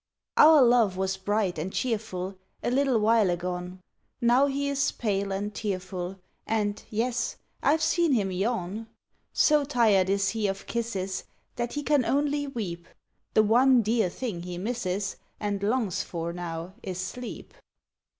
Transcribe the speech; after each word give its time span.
Our 0.35 0.63
love 0.63 0.97
was 0.97 1.15
bright 1.15 1.59
and 1.59 1.71
cheerful 1.71 2.35
A 2.63 2.71
little 2.71 2.97
while 2.99 3.29
agone; 3.29 3.81
Now 4.19 4.47
he 4.47 4.67
is 4.67 4.91
pale 4.91 5.31
and 5.31 5.53
tearful, 5.53 6.17
And 6.47 6.83
yes, 6.89 7.35
I've 7.61 7.83
seen 7.83 8.13
him 8.13 8.31
yawn. 8.31 8.87
So 9.31 9.63
tired 9.63 10.09
is 10.09 10.29
he 10.29 10.47
of 10.47 10.65
kisses 10.65 11.25
That 11.55 11.73
he 11.73 11.83
can 11.83 12.03
only 12.03 12.47
weep; 12.47 12.87
The 13.35 13.43
one 13.43 13.83
dear 13.83 14.09
thing 14.09 14.41
he 14.41 14.57
misses 14.57 15.17
And 15.39 15.61
longs 15.61 16.01
for 16.01 16.33
now 16.33 16.73
is 16.81 16.97
sleep. 16.99 17.53